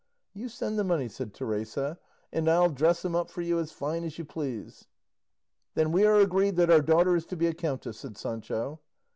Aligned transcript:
"You 0.33 0.49
send 0.49 0.79
the 0.79 0.83
money," 0.83 1.07
said 1.07 1.31
Teresa, 1.31 1.99
"and 2.33 2.49
I'll 2.49 2.71
dress 2.71 3.05
him 3.05 3.15
up 3.15 3.29
for 3.29 3.43
you 3.43 3.59
as 3.59 3.71
fine 3.71 4.03
as 4.03 4.17
you 4.17 4.25
please." 4.25 4.87
"Then 5.75 5.91
we 5.91 6.05
are 6.07 6.15
agreed 6.19 6.55
that 6.55 6.71
our 6.71 6.81
daughter 6.81 7.15
is 7.15 7.27
to 7.27 7.37
be 7.37 7.45
a 7.45 7.53
countess," 7.53 7.99
said 7.99 8.17
Sancho. 8.17 8.79